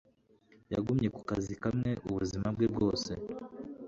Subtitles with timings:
[0.73, 3.11] Yagumye ku kazi kamwe ubuzima bwe bwose.